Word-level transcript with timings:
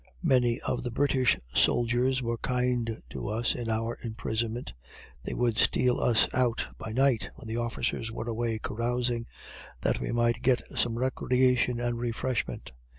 Many 0.23 0.59
of 0.61 0.81
the 0.81 0.89
British 0.89 1.37
soldiers 1.53 2.23
were 2.23 2.39
kind 2.39 3.03
to 3.11 3.27
us 3.27 3.53
in 3.53 3.69
our 3.69 3.99
imprisonment; 4.01 4.73
they 5.21 5.35
would 5.35 5.59
steal 5.59 5.99
us 5.99 6.27
out 6.33 6.65
by 6.79 6.91
night, 6.91 7.29
when 7.35 7.47
the 7.47 7.57
officers 7.57 8.11
were 8.11 8.27
away 8.27 8.57
carousing, 8.57 9.27
that 9.81 9.99
we 9.99 10.11
might 10.11 10.41
get 10.41 10.63
some 10.75 10.97
recreation 10.97 11.79
and 11.79 11.99
refreshment. 11.99 12.71